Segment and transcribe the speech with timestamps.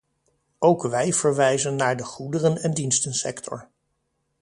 [0.59, 3.69] Ook wij verwijzen naar de goederen- en dienstensector.